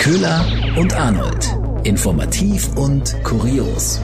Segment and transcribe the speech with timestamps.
[0.00, 0.46] Köhler
[0.78, 1.58] und Arnold.
[1.84, 4.00] Informativ und kurios.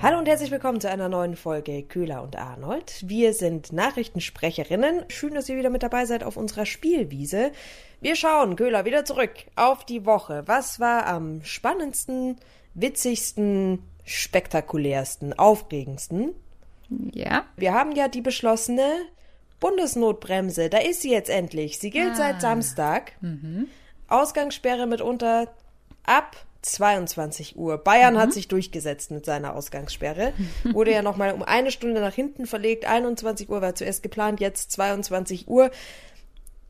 [0.00, 3.04] Hallo und herzlich willkommen zu einer neuen Folge Köhler und Arnold.
[3.06, 5.04] Wir sind Nachrichtensprecherinnen.
[5.08, 7.52] Schön, dass ihr wieder mit dabei seid auf unserer Spielwiese.
[8.00, 10.44] Wir schauen, Köhler, wieder zurück auf die Woche.
[10.46, 12.36] Was war am spannendsten,
[12.72, 16.32] witzigsten, spektakulärsten, aufregendsten?
[17.12, 17.44] Ja.
[17.56, 18.86] Wir haben ja die beschlossene
[19.60, 20.68] Bundesnotbremse.
[20.70, 21.78] Da ist sie jetzt endlich.
[21.78, 22.16] Sie gilt Ah.
[22.16, 23.12] seit Samstag.
[24.08, 25.48] Ausgangssperre mitunter
[26.04, 27.78] ab 22 Uhr.
[27.78, 30.32] Bayern hat sich durchgesetzt mit seiner Ausgangssperre.
[30.64, 32.84] Wurde ja nochmal um eine Stunde nach hinten verlegt.
[32.86, 35.70] 21 Uhr war zuerst geplant, jetzt 22 Uhr.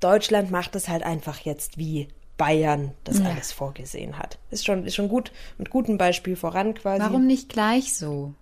[0.00, 4.39] Deutschland macht es halt einfach jetzt wie Bayern das alles vorgesehen hat.
[4.50, 7.03] Ist schon, ist schon gut, mit gutem Beispiel voran quasi.
[7.03, 8.34] Warum nicht gleich so?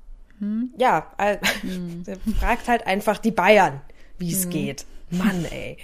[0.76, 1.38] Ja, äh,
[2.06, 3.80] er fragt halt einfach die Bayern,
[4.18, 4.86] wie es geht.
[5.10, 5.78] Mann, ey.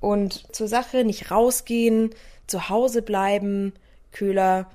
[0.00, 2.10] Und zur Sache, nicht rausgehen,
[2.46, 3.72] zu Hause bleiben,
[4.12, 4.70] Köhler.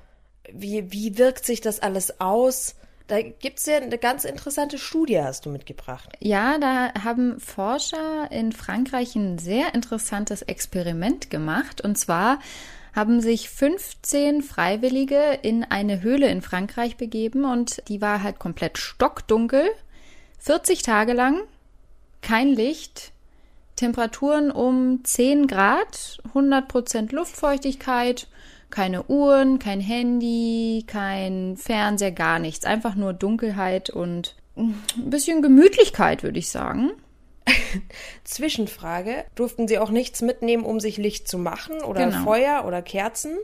[0.52, 2.74] Wie, wie wirkt sich das alles aus?
[3.06, 6.08] Da gibt's ja eine ganz interessante Studie, hast du mitgebracht.
[6.20, 11.80] Ja, da haben Forscher in Frankreich ein sehr interessantes Experiment gemacht.
[11.80, 12.38] Und zwar
[12.94, 18.78] haben sich 15 Freiwillige in eine Höhle in Frankreich begeben und die war halt komplett
[18.78, 19.64] stockdunkel.
[20.38, 21.40] 40 Tage lang,
[22.20, 23.12] kein Licht,
[23.76, 28.28] Temperaturen um 10 Grad, 100% Luftfeuchtigkeit,
[28.70, 32.64] keine Uhren, kein Handy, kein Fernseher, gar nichts.
[32.64, 36.92] Einfach nur Dunkelheit und ein bisschen Gemütlichkeit, würde ich sagen.
[38.24, 41.80] Zwischenfrage, durften sie auch nichts mitnehmen, um sich Licht zu machen?
[41.82, 42.24] Oder Genau.
[42.24, 43.36] Feuer oder Kerzen?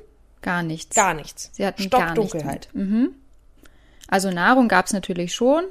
[0.42, 0.94] Gar nichts.
[0.94, 1.50] Gar nichts.
[1.52, 2.68] Sie hatten gar nichts Stockdunkelheit.
[4.08, 5.64] Also Nahrung gab es natürlich schon,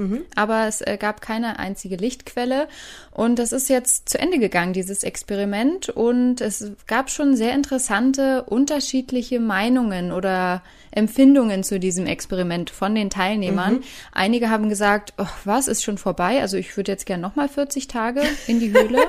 [0.00, 0.22] Mhm.
[0.34, 2.68] aber es äh, gab keine einzige Lichtquelle.
[3.10, 5.90] Und das ist jetzt zu Ende gegangen, dieses Experiment.
[5.90, 13.10] Und es gab schon sehr interessante, unterschiedliche Meinungen oder Empfindungen zu diesem Experiment von den
[13.10, 13.74] Teilnehmern.
[13.74, 13.82] Mhm.
[14.12, 16.40] Einige haben gesagt, oh, was ist schon vorbei?
[16.40, 19.00] Also ich würde jetzt gern nochmal 40 Tage in die Höhle.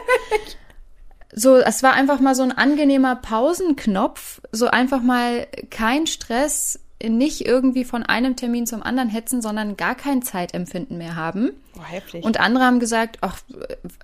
[1.33, 7.45] so, es war einfach mal so ein angenehmer Pausenknopf, so einfach mal kein Stress, nicht
[7.45, 11.51] irgendwie von einem Termin zum anderen hetzen, sondern gar kein Zeitempfinden mehr haben.
[11.77, 12.23] Oh, heftig.
[12.23, 13.41] Und andere haben gesagt, ach,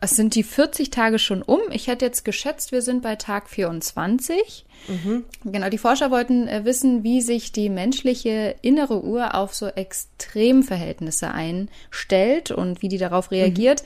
[0.02, 1.60] es sind die 40 Tage schon um.
[1.72, 4.66] Ich hätte jetzt geschätzt, wir sind bei Tag 24.
[5.44, 11.32] Genau, die Forscher wollten äh, wissen, wie sich die menschliche innere Uhr auf so Extremverhältnisse
[11.32, 13.84] einstellt und wie die darauf reagiert.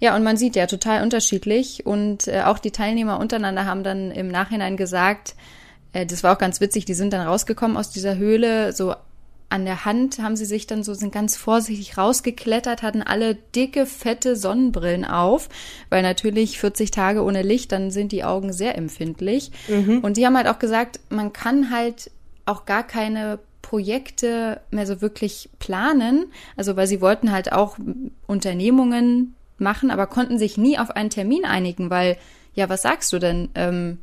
[0.00, 1.86] Ja, und man sieht ja total unterschiedlich.
[1.86, 5.34] Und äh, auch die Teilnehmer untereinander haben dann im Nachhinein gesagt,
[5.94, 8.94] äh, das war auch ganz witzig, die sind dann rausgekommen aus dieser Höhle, so
[9.48, 13.86] an der Hand haben sie sich dann so, sind ganz vorsichtig rausgeklettert, hatten alle dicke,
[13.86, 15.48] fette Sonnenbrillen auf,
[15.90, 19.52] weil natürlich 40 Tage ohne Licht, dann sind die Augen sehr empfindlich.
[20.02, 22.10] Und die haben halt auch gesagt, man kann halt
[22.46, 26.26] auch gar keine Projekte mehr so wirklich planen.
[26.56, 27.78] Also, weil sie wollten halt auch
[28.26, 32.16] Unternehmungen machen, aber konnten sich nie auf einen Termin einigen, weil,
[32.54, 33.50] ja, was sagst du denn?
[33.54, 33.98] Ähm,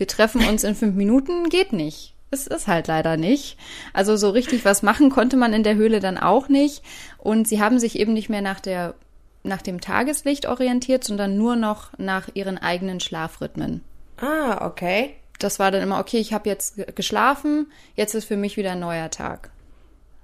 [0.00, 2.14] wir treffen uns in fünf Minuten, geht nicht.
[2.32, 3.56] Es ist halt leider nicht.
[3.92, 6.82] Also so richtig was machen konnte man in der Höhle dann auch nicht.
[7.18, 8.94] Und sie haben sich eben nicht mehr nach der,
[9.42, 13.82] nach dem Tageslicht orientiert, sondern nur noch nach ihren eigenen Schlafrhythmen.
[14.20, 15.14] ah, okay.
[15.38, 18.72] Das war dann immer, okay, ich habe jetzt ge- geschlafen, jetzt ist für mich wieder
[18.72, 19.50] ein neuer Tag.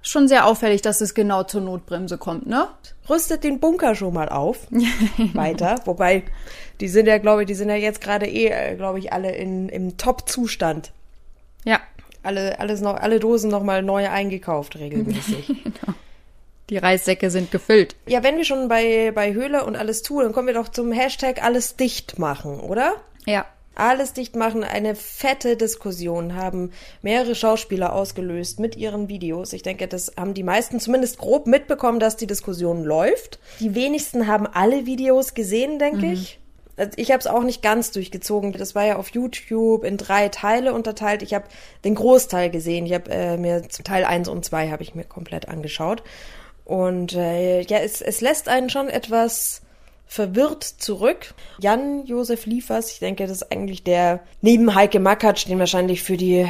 [0.07, 2.69] Schon sehr auffällig, dass es genau zur Notbremse kommt, ne?
[3.09, 4.59] rüstet den Bunker schon mal auf.
[5.33, 5.75] Weiter.
[5.83, 6.23] Wobei,
[6.79, 9.35] die sind ja, glaube ich, die sind ja jetzt gerade eh, äh, glaube ich, alle
[9.35, 10.93] in, im Top-Zustand.
[11.65, 11.81] Ja,
[12.23, 15.53] Alle, alles noch, alle Dosen noch mal neu eingekauft, regelmäßig.
[16.69, 17.97] die Reissäcke sind gefüllt.
[18.05, 20.93] ja, wenn wir schon bei, bei Höhle und alles tun, dann kommen wir doch zum
[20.93, 22.93] Hashtag alles dicht machen, oder?
[23.25, 23.45] Ja,
[23.77, 26.71] Alles dicht machen, eine fette Diskussion haben
[27.03, 29.53] mehrere Schauspieler ausgelöst mit ihren Videos.
[29.53, 33.39] Ich denke, das haben die meisten zumindest grob mitbekommen, dass die Diskussion läuft.
[33.59, 36.39] Die wenigsten haben alle Videos gesehen, denke ich.
[36.75, 38.51] Also ich habe es auch nicht ganz durchgezogen.
[38.53, 41.21] Das war ja auf YouTube in drei Teile unterteilt.
[41.21, 41.45] Ich habe
[41.83, 42.85] den Großteil gesehen.
[42.87, 46.03] Ich habe äh, mir Teil 1 und 2 habe ich mir komplett angeschaut.
[46.65, 49.61] Und äh, ja, es, es lässt einen schon etwas
[50.07, 51.33] verwirrt zurück.
[51.59, 56.17] Jan Josef Liefers, ich denke, das ist eigentlich der neben Heike Makatsch, den wahrscheinlich für
[56.17, 56.47] die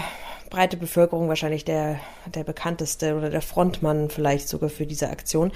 [0.49, 1.99] breite Bevölkerung wahrscheinlich der,
[2.33, 5.51] der bekannteste oder der Frontmann vielleicht sogar für diese Aktion,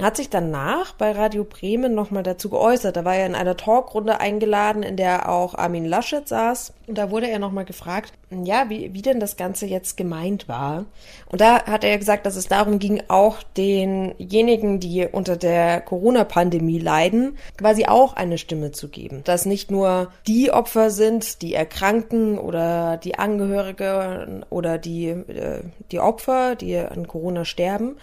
[0.00, 2.96] hat sich danach bei Radio Bremen nochmal dazu geäußert.
[2.96, 6.72] Da war er in einer Talkrunde eingeladen, in der auch Armin Laschet saß.
[6.86, 10.86] Und da wurde er nochmal gefragt, ja, wie, wie denn das Ganze jetzt gemeint war.
[11.26, 16.78] Und da hat er gesagt, dass es darum ging, auch denjenigen, die unter der Corona-Pandemie
[16.78, 19.22] leiden, quasi auch eine Stimme zu geben.
[19.24, 26.00] Dass nicht nur die Opfer sind, die Erkrankten oder die Angehörige oder die, äh, die
[26.00, 27.96] Opfer, die an Corona sterben,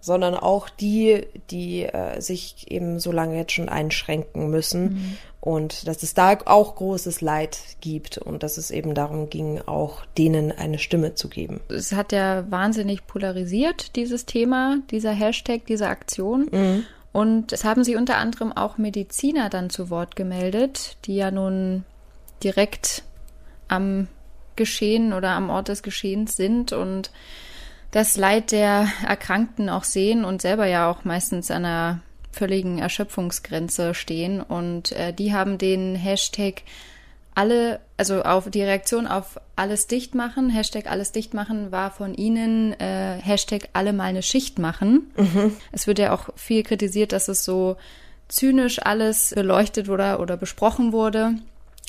[0.00, 4.82] sondern auch die, die äh, sich eben so lange jetzt schon einschränken müssen.
[4.82, 5.16] Mhm.
[5.40, 10.04] Und dass es da auch großes Leid gibt und dass es eben darum ging, auch
[10.18, 11.60] denen eine Stimme zu geben.
[11.68, 16.48] Es hat ja wahnsinnig polarisiert, dieses Thema, dieser Hashtag, diese Aktion.
[16.50, 16.84] Mhm.
[17.12, 21.84] Und es haben sich unter anderem auch Mediziner dann zu Wort gemeldet, die ja nun
[22.42, 23.02] direkt
[23.68, 24.08] am
[24.56, 27.10] Geschehen oder am Ort des Geschehens sind und
[27.90, 32.00] das Leid der Erkrankten auch sehen und selber ja auch meistens an einer
[32.32, 34.40] völligen Erschöpfungsgrenze stehen.
[34.40, 36.62] Und äh, die haben den Hashtag
[37.34, 42.14] alle, also auf die Reaktion auf alles dicht machen, Hashtag alles dicht machen, war von
[42.14, 45.10] ihnen äh, Hashtag alle mal eine Schicht machen.
[45.16, 45.56] Mhm.
[45.72, 47.76] Es wird ja auch viel kritisiert, dass es so
[48.28, 51.34] zynisch alles beleuchtet wurde oder besprochen wurde.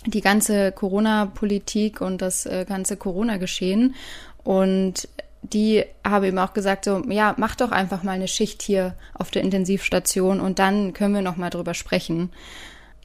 [0.06, 3.96] Die ganze Corona-Politik und das äh, ganze Corona-Geschehen.
[4.44, 5.08] Und
[5.44, 9.32] die habe eben auch gesagt, so, ja, mach doch einfach mal eine Schicht hier auf
[9.32, 12.32] der Intensivstation und dann können wir noch mal drüber sprechen.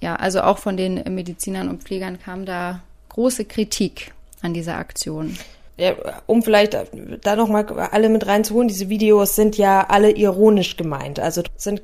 [0.00, 4.12] Ja, also auch von den Medizinern und Pflegern kam da große Kritik
[4.43, 5.37] an dieser Aktion
[5.78, 5.94] ja,
[6.25, 6.75] um vielleicht
[7.23, 11.20] da nochmal alle mit reinzuholen, diese Videos sind ja alle ironisch gemeint.
[11.20, 11.82] Also sind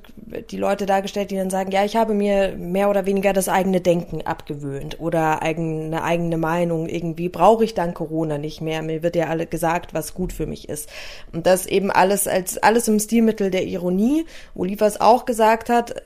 [0.51, 3.83] die Leute dargestellt, die dann sagen, ja, ich habe mir mehr oder weniger das eigene
[3.83, 6.89] Denken abgewöhnt oder eine eigene Meinung.
[6.89, 8.81] Irgendwie brauche ich dann Corona nicht mehr.
[8.81, 10.89] Mir wird ja alle gesagt, was gut für mich ist.
[11.35, 14.25] Und das eben alles als alles im Stilmittel der Ironie.
[14.55, 16.03] Olivers auch gesagt hat,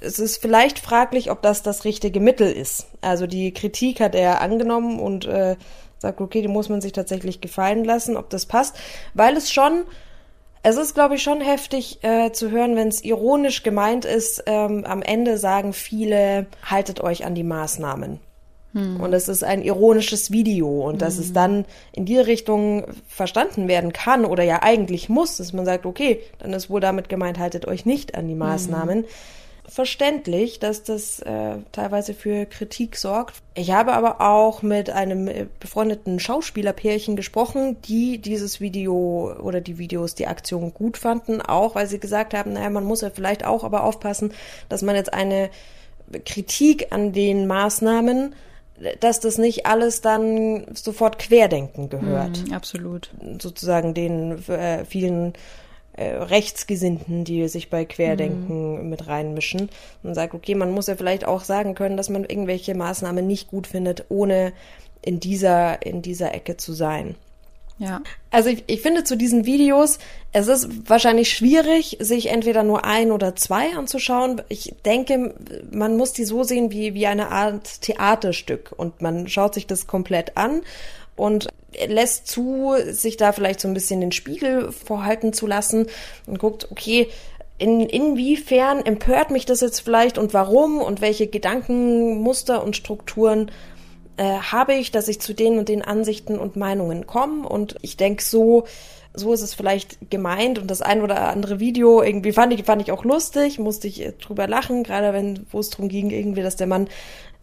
[0.00, 2.86] es ist vielleicht fraglich, ob das das richtige Mittel ist.
[3.02, 5.56] Also die Kritik hat er angenommen und äh,
[6.00, 8.76] sagt, okay, die muss man sich tatsächlich gefallen lassen, ob das passt,
[9.14, 9.84] weil es schon,
[10.62, 14.42] es ist, glaube ich, schon heftig äh, zu hören, wenn es ironisch gemeint ist.
[14.46, 18.20] Ähm, am Ende sagen viele, haltet euch an die Maßnahmen.
[18.72, 19.00] Hm.
[19.00, 20.98] Und es ist ein ironisches Video und hm.
[21.00, 21.34] dass es hm.
[21.34, 26.20] dann in die Richtung verstanden werden kann oder ja eigentlich muss, dass man sagt, okay,
[26.38, 28.38] dann ist wohl damit gemeint, haltet euch nicht an die hm.
[28.38, 28.98] Maßnahmen.
[29.00, 29.08] Hm
[29.70, 33.36] verständlich, dass das äh, teilweise für Kritik sorgt.
[33.54, 39.78] Ich habe aber auch mit einem äh, befreundeten Schauspielerpärchen gesprochen, die dieses Video oder die
[39.78, 43.44] Videos, die Aktion gut fanden, auch weil sie gesagt haben, naja, man muss ja vielleicht
[43.44, 44.32] auch aber aufpassen,
[44.68, 45.50] dass man jetzt eine
[46.24, 48.34] Kritik an den Maßnahmen
[49.00, 52.48] dass das nicht alles dann sofort Querdenken gehört.
[52.48, 53.10] Mm, absolut.
[53.38, 55.34] Sozusagen den äh, vielen
[55.92, 58.88] äh, Rechtsgesinnten, die sich bei Querdenken mhm.
[58.88, 59.68] mit reinmischen
[60.02, 63.48] und sagt, okay, man muss ja vielleicht auch sagen können, dass man irgendwelche Maßnahmen nicht
[63.48, 64.52] gut findet, ohne
[65.02, 67.14] in dieser, in dieser Ecke zu sein.
[67.80, 68.02] Ja.
[68.30, 69.98] Also ich, ich finde zu diesen Videos,
[70.32, 74.42] es ist wahrscheinlich schwierig, sich entweder nur ein oder zwei anzuschauen.
[74.50, 75.34] Ich denke,
[75.72, 79.86] man muss die so sehen wie, wie eine Art Theaterstück und man schaut sich das
[79.86, 80.60] komplett an
[81.16, 81.48] und
[81.86, 85.86] lässt zu, sich da vielleicht so ein bisschen den Spiegel vorhalten zu lassen
[86.26, 87.08] und guckt, okay,
[87.56, 93.50] in, inwiefern empört mich das jetzt vielleicht und warum und welche Gedankenmuster und Strukturen
[94.20, 97.48] äh, habe ich, dass ich zu den und den Ansichten und Meinungen komme.
[97.48, 98.64] Und ich denke, so,
[99.14, 100.58] so ist es vielleicht gemeint.
[100.58, 104.06] Und das ein oder andere Video irgendwie fand ich, fand ich auch lustig, musste ich
[104.20, 106.88] drüber lachen, gerade wenn, wo es darum ging, irgendwie, dass der Mann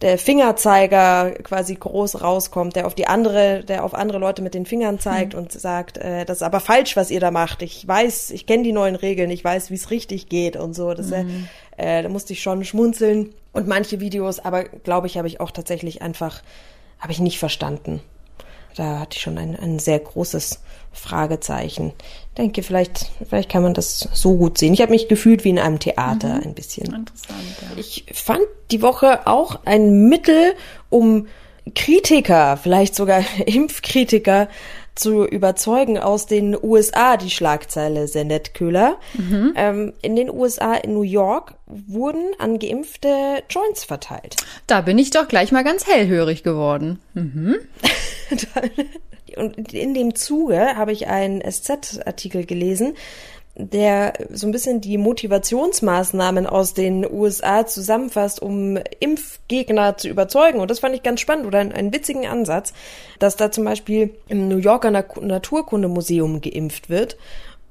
[0.00, 4.64] der Fingerzeiger quasi groß rauskommt, der auf die andere, der auf andere Leute mit den
[4.64, 5.40] Fingern zeigt mhm.
[5.40, 7.62] und sagt, äh, das ist aber falsch, was ihr da macht.
[7.62, 10.94] Ich weiß, ich kenne die neuen Regeln, ich weiß, wie es richtig geht und so.
[10.94, 11.48] Das, mhm.
[11.76, 13.34] äh, da musste ich schon schmunzeln.
[13.52, 16.42] Und manche Videos, aber glaube ich, habe ich auch tatsächlich einfach,
[17.00, 18.00] habe ich nicht verstanden.
[18.76, 20.60] Da hatte ich schon ein, ein sehr großes
[20.92, 21.92] Fragezeichen.
[22.30, 24.74] Ich denke, vielleicht, vielleicht kann man das so gut sehen.
[24.74, 26.42] Ich habe mich gefühlt wie in einem Theater mhm.
[26.42, 26.94] ein bisschen.
[26.94, 27.78] Interessant, ja.
[27.78, 30.54] Ich fand die Woche auch ein Mittel,
[30.90, 31.26] um
[31.74, 34.48] Kritiker, vielleicht sogar Impfkritiker
[34.98, 38.98] zu überzeugen aus den USA, die Schlagzeile sehr nett, Köhler.
[39.14, 39.52] Mhm.
[39.56, 44.36] Ähm, in den USA, in New York, wurden an Geimpfte Joints verteilt.
[44.66, 46.98] Da bin ich doch gleich mal ganz hellhörig geworden.
[47.14, 47.56] Mhm.
[49.36, 52.94] Und in dem Zuge habe ich einen SZ-Artikel gelesen,
[53.58, 60.60] der so ein bisschen die Motivationsmaßnahmen aus den USA zusammenfasst, um Impfgegner zu überzeugen.
[60.60, 62.72] Und das fand ich ganz spannend oder einen, einen witzigen Ansatz,
[63.18, 67.16] dass da zum Beispiel im New Yorker Naturkundemuseum geimpft wird.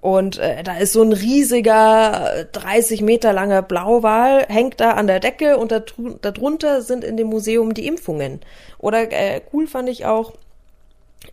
[0.01, 5.19] Und äh, da ist so ein riesiger, 30 Meter langer Blauwal, hängt da an der
[5.19, 5.71] Decke und
[6.21, 8.41] darunter sind in dem Museum die Impfungen.
[8.77, 10.33] Oder äh, cool fand ich auch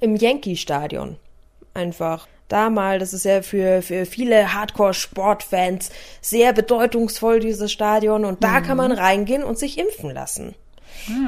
[0.01, 1.17] im Yankee-Stadion.
[1.75, 8.25] Einfach da mal, das ist ja für, für viele Hardcore-Sportfans sehr bedeutungsvoll, dieses Stadion.
[8.25, 8.65] Und da mhm.
[8.65, 10.55] kann man reingehen und sich impfen lassen.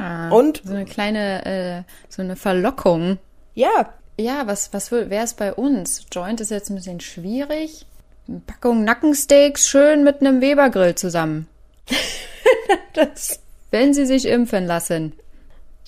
[0.00, 3.18] Ah, und so eine kleine, äh, so eine Verlockung.
[3.54, 3.92] Ja.
[4.18, 6.06] Ja, was, was wäre es bei uns?
[6.10, 7.84] Joint ist jetzt ein bisschen schwierig.
[8.28, 11.48] Eine Packung Nackensteaks schön mit einem Webergrill zusammen.
[12.94, 13.40] das.
[13.70, 15.12] Wenn Sie sich impfen lassen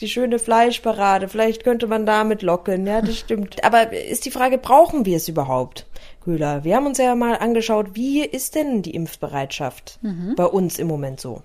[0.01, 1.29] die schöne Fleischparade.
[1.29, 2.87] Vielleicht könnte man damit locken.
[2.87, 3.65] Ja, das stimmt.
[3.65, 5.87] Aber ist die Frage, brauchen wir es überhaupt?
[6.23, 10.35] Köhler, wir haben uns ja mal angeschaut, wie ist denn die Impfbereitschaft mhm.
[10.37, 11.43] bei uns im Moment so?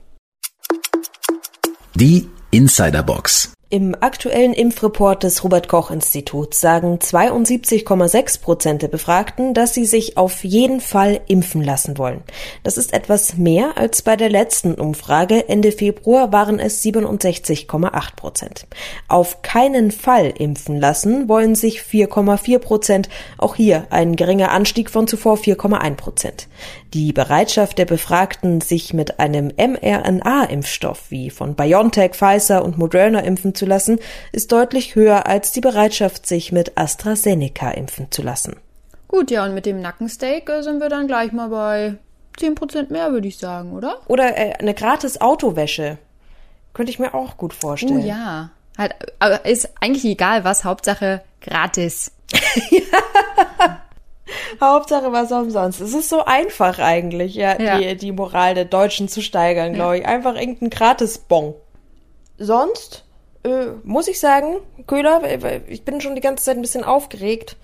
[1.96, 3.54] Die Insiderbox.
[3.74, 10.16] Im aktuellen Impfreport des Robert Koch Instituts sagen 72,6 Prozent der Befragten, dass sie sich
[10.16, 12.22] auf jeden Fall impfen lassen wollen.
[12.62, 15.50] Das ist etwas mehr als bei der letzten Umfrage.
[15.50, 18.68] Ende Februar waren es 67,8 Prozent.
[19.08, 23.10] Auf keinen Fall impfen lassen wollen sich 4,4 Prozent.
[23.40, 26.48] Auch hier ein geringer Anstieg von zuvor 4,1 Prozent.
[26.94, 33.56] Die Bereitschaft der Befragten, sich mit einem mRNA-Impfstoff wie von BioNTech, Pfizer und Moderna impfen
[33.56, 34.00] zu lassen,
[34.32, 38.58] ist deutlich höher als die Bereitschaft, sich mit AstraZeneca impfen zu lassen.
[39.08, 41.98] Gut, ja, und mit dem Nackensteak äh, sind wir dann gleich mal bei
[42.40, 44.00] 10% mehr, würde ich sagen, oder?
[44.08, 45.98] Oder äh, eine gratis Autowäsche.
[46.74, 48.02] Könnte ich mir auch gut vorstellen.
[48.02, 48.50] Oh ja.
[48.78, 52.12] Halt, aber ist eigentlich egal was, Hauptsache gratis.
[52.72, 53.80] ja.
[54.62, 55.82] Hauptsache was umsonst.
[55.82, 57.78] Es ist so einfach eigentlich, ja, ja.
[57.78, 60.06] Die, die Moral der Deutschen zu steigern, glaube ich.
[60.06, 61.54] Einfach irgendein Gratis-Bon.
[62.38, 63.04] Sonst
[63.44, 64.58] äh, muss ich sagen,
[64.88, 65.22] Köhler,
[65.68, 67.58] ich bin schon die ganze Zeit ein bisschen aufgeregt,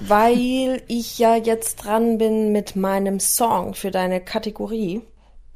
[0.00, 5.02] weil ich ja jetzt dran bin mit meinem Song für deine Kategorie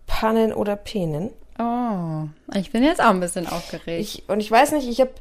[0.06, 1.30] Pannen oder Penen.
[1.58, 4.00] Oh, ich bin jetzt auch ein bisschen aufgeregt.
[4.00, 5.12] Ich, und ich weiß nicht, ich habe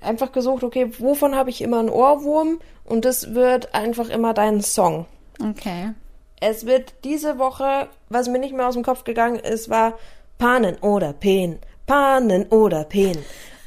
[0.00, 2.60] einfach gesucht, okay, wovon habe ich immer einen Ohrwurm?
[2.84, 5.06] Und das wird einfach immer dein Song.
[5.40, 5.92] Okay.
[6.40, 9.94] Es wird diese Woche, was mir nicht mehr aus dem Kopf gegangen ist, war
[10.38, 11.58] Panen oder Pen.
[11.86, 13.18] Panen oder Pen.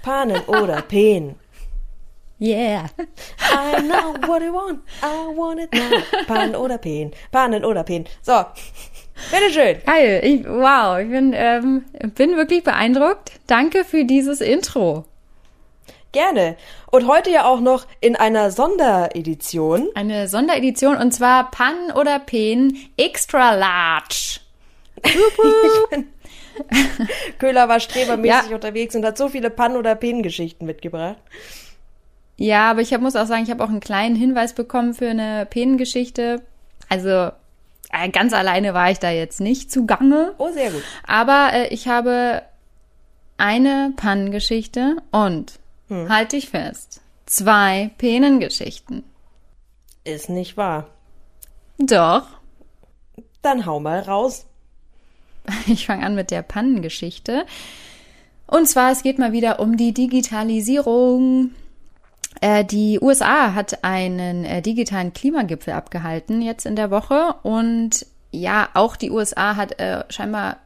[0.02, 1.36] Panen oder Pen.
[2.42, 2.88] Yeah.
[3.52, 4.80] I know what I want.
[5.04, 6.24] I want it now.
[6.26, 7.12] Panen oder Pen.
[7.32, 8.06] Panen oder Pen.
[8.22, 8.46] So.
[9.32, 9.82] Bitteschön.
[9.86, 10.22] Geil.
[10.24, 11.00] Ich, wow.
[11.00, 13.34] Ich bin, ähm, bin wirklich beeindruckt.
[13.48, 15.06] Danke für dieses Intro.
[16.12, 16.56] Gerne.
[16.90, 19.90] Und heute ja auch noch in einer Sonderedition.
[19.94, 24.40] Eine Sonderedition und zwar Pan oder Pen Extra Large.
[27.40, 28.56] Köhler war strebermäßig ja.
[28.56, 31.18] unterwegs und hat so viele Pan- oder Pen-Geschichten mitgebracht.
[32.38, 35.10] Ja, aber ich hab, muss auch sagen, ich habe auch einen kleinen Hinweis bekommen für
[35.10, 36.42] eine Pen-Geschichte.
[36.88, 37.32] Also
[37.92, 40.34] äh, ganz alleine war ich da jetzt nicht zugange.
[40.38, 40.84] Oh, sehr gut.
[41.06, 42.44] Aber äh, ich habe
[43.38, 46.08] eine Pannengeschichte und hm.
[46.08, 47.02] Halt dich fest.
[47.26, 49.04] Zwei Penengeschichten.
[50.04, 50.88] Ist nicht wahr.
[51.78, 52.28] Doch.
[53.42, 54.46] Dann hau mal raus.
[55.68, 57.46] Ich fange an mit der Pannengeschichte.
[58.48, 61.52] Und zwar, es geht mal wieder um die Digitalisierung.
[62.42, 67.36] Äh, die USA hat einen äh, digitalen Klimagipfel abgehalten jetzt in der Woche.
[67.44, 70.58] Und ja, auch die USA hat äh, scheinbar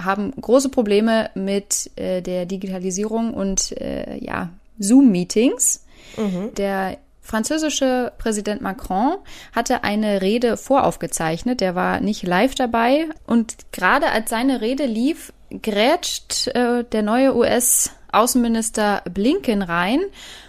[0.00, 3.74] haben große Probleme mit äh, der Digitalisierung und
[4.20, 5.84] ja, Zoom-Meetings.
[6.16, 6.54] Mhm.
[6.56, 9.16] Der französische Präsident Macron
[9.54, 11.60] hatte eine Rede voraufgezeichnet.
[11.60, 13.06] Der war nicht live dabei.
[13.26, 15.32] Und gerade als seine Rede lief,
[15.62, 20.00] grätscht äh, der neue US-Außenminister Blinken rein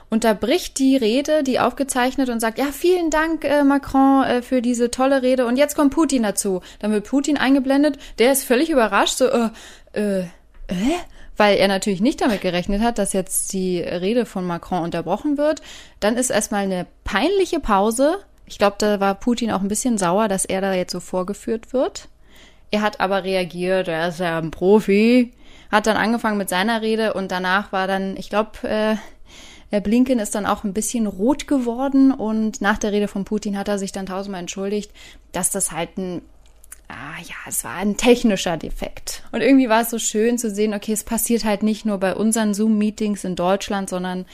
[0.09, 4.89] unterbricht die Rede, die aufgezeichnet und sagt, ja, vielen Dank, äh, Macron, äh, für diese
[4.89, 5.45] tolle Rede.
[5.45, 6.61] Und jetzt kommt Putin dazu.
[6.79, 7.99] Dann wird Putin eingeblendet.
[8.17, 9.49] Der ist völlig überrascht, so, äh,
[9.93, 10.21] äh,
[10.67, 10.97] äh?
[11.39, 15.61] Weil er natürlich nicht damit gerechnet hat, dass jetzt die Rede von Macron unterbrochen wird.
[16.01, 18.17] Dann ist erstmal eine peinliche Pause.
[18.45, 21.71] Ich glaube, da war Putin auch ein bisschen sauer, dass er da jetzt so vorgeführt
[21.71, 22.09] wird.
[22.71, 25.33] Er hat aber reagiert, er ist ja ein Profi,
[25.71, 28.97] hat dann angefangen mit seiner Rede und danach war dann, ich glaube,
[29.71, 33.57] äh, Blinken ist dann auch ein bisschen rot geworden und nach der Rede von Putin
[33.57, 34.91] hat er sich dann tausendmal entschuldigt,
[35.31, 36.21] dass das halt ein
[36.89, 39.23] ah ja, es war ein technischer Defekt.
[39.31, 42.15] Und irgendwie war es so schön zu sehen, okay, es passiert halt nicht nur bei
[42.15, 44.25] unseren Zoom-Meetings in Deutschland, sondern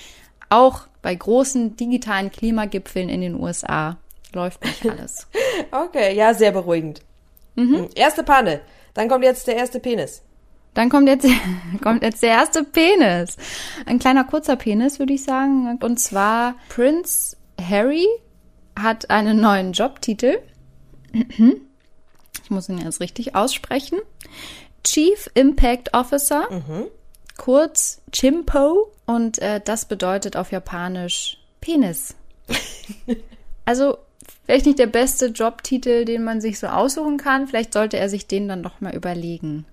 [0.50, 3.98] auch bei großen digitalen Klimagipfeln in den USA.
[4.34, 5.28] läuft nicht alles.
[5.72, 7.02] Okay, ja, sehr beruhigend.
[7.56, 7.90] Mhm.
[7.94, 8.62] Erste Panne.
[8.94, 10.22] Dann kommt jetzt der erste Penis.
[10.74, 11.28] Dann kommt jetzt,
[11.82, 13.38] kommt jetzt der erste Penis.
[13.86, 15.78] Ein kleiner kurzer Penis, würde ich sagen.
[15.82, 18.08] Und zwar Prince Harry
[18.78, 20.40] hat einen neuen Jobtitel.
[22.46, 23.98] Ich muss ihn jetzt richtig aussprechen.
[24.84, 26.86] Chief Impact Officer, mhm.
[27.38, 28.92] kurz Chimpo.
[29.08, 32.14] Und äh, das bedeutet auf Japanisch Penis.
[33.66, 33.98] also
[34.46, 37.48] vielleicht nicht der beste Jobtitel, den man sich so aussuchen kann.
[37.48, 39.66] Vielleicht sollte er sich den dann doch mal überlegen.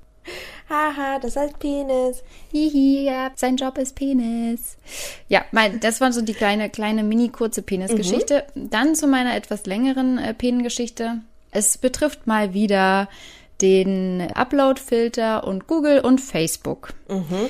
[0.71, 2.23] Haha, das heißt Penis.
[2.53, 4.79] Hihi, ja, sein Job ist Penis.
[5.29, 8.45] Ja, mein, das war so die kleine, kleine, mini kurze Penisgeschichte.
[8.55, 8.71] Mhm.
[8.71, 11.21] Dann zu meiner etwas längeren äh, Penisgeschichte.
[11.53, 13.09] Es betrifft mal wieder
[13.61, 16.95] den Upload-Filter und Google und Facebook.
[17.09, 17.49] Mhm.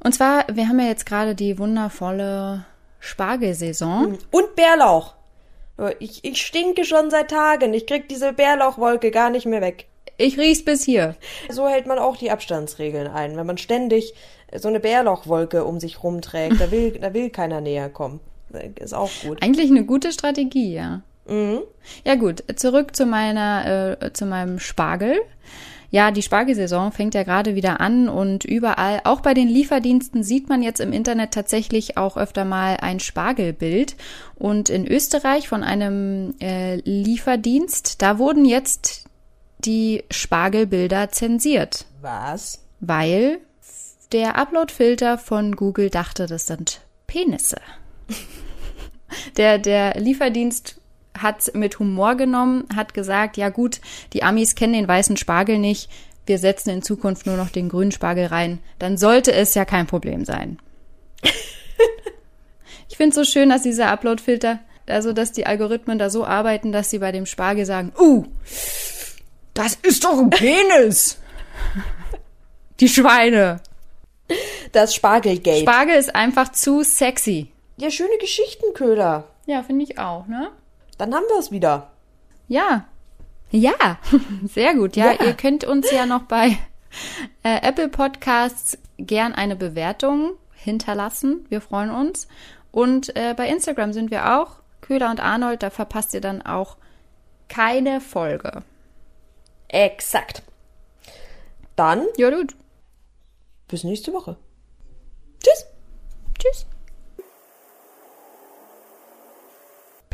[0.00, 2.66] Und zwar, wir haben ja jetzt gerade die wundervolle
[3.00, 4.10] Spargelsaison.
[4.10, 4.18] Mhm.
[4.30, 5.14] Und Bärlauch.
[5.98, 7.74] Ich, ich stinke schon seit Tagen.
[7.74, 9.86] Ich krieg diese Bärlauchwolke gar nicht mehr weg.
[10.16, 11.16] Ich riech's bis hier.
[11.50, 13.36] So hält man auch die Abstandsregeln ein.
[13.36, 14.14] Wenn man ständig
[14.54, 18.20] so eine Bärlauchwolke um sich rumträgt, da will, da will keiner näher kommen.
[18.78, 19.42] Ist auch gut.
[19.42, 21.02] Eigentlich eine gute Strategie, ja.
[21.26, 21.60] Mhm.
[22.04, 25.20] Ja gut, zurück zu meiner, äh, zu meinem Spargel.
[25.94, 30.48] Ja, die Spargelsaison fängt ja gerade wieder an und überall, auch bei den Lieferdiensten, sieht
[30.48, 33.94] man jetzt im Internet tatsächlich auch öfter mal ein Spargelbild.
[34.34, 39.04] Und in Österreich von einem äh, Lieferdienst, da wurden jetzt
[39.60, 41.84] die Spargelbilder zensiert.
[42.00, 42.60] Was?
[42.80, 43.38] Weil
[44.10, 47.60] der Upload-Filter von Google dachte, das sind Penisse.
[49.36, 50.80] der, der Lieferdienst
[51.16, 53.80] hat mit Humor genommen, hat gesagt, ja gut,
[54.12, 55.88] die Amis kennen den weißen Spargel nicht,
[56.26, 59.86] wir setzen in Zukunft nur noch den grünen Spargel rein, dann sollte es ja kein
[59.86, 60.58] Problem sein.
[62.88, 66.72] ich finde es so schön, dass dieser Upload-Filter, also dass die Algorithmen da so arbeiten,
[66.72, 68.24] dass sie bei dem Spargel sagen, uh,
[69.54, 71.18] das ist doch ein Penis.
[72.80, 73.60] Die Schweine.
[74.72, 75.60] Das Spargelgate.
[75.60, 77.52] Spargel ist einfach zu sexy.
[77.76, 79.28] Ja, schöne Geschichtenköder.
[79.46, 80.50] Ja, finde ich auch, ne?
[80.96, 81.90] Dann haben wir es wieder.
[82.48, 82.86] Ja.
[83.50, 83.98] Ja,
[84.44, 84.96] sehr gut.
[84.96, 86.58] Ja, ja, ihr könnt uns ja noch bei
[87.42, 91.46] äh, Apple Podcasts gern eine Bewertung hinterlassen.
[91.48, 92.26] Wir freuen uns.
[92.72, 94.56] Und äh, bei Instagram sind wir auch.
[94.80, 96.76] Köhler und Arnold, da verpasst ihr dann auch
[97.48, 98.62] keine Folge.
[99.68, 100.42] Exakt.
[101.76, 102.06] Dann.
[102.16, 102.54] Ja, gut.
[103.68, 104.36] Bis nächste Woche.
[105.40, 105.66] Tschüss.
[106.38, 106.66] Tschüss.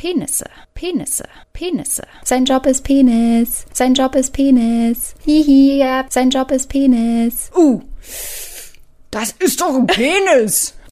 [0.01, 2.03] Penisse, Penisse, Penisse.
[2.25, 3.67] Sein Job ist Penis.
[3.75, 5.15] Sein Job ist Penis.
[5.27, 7.51] Hihi, ja, sein Job ist Penis.
[7.55, 7.83] Uh,
[9.11, 10.73] das ist doch ein Penis.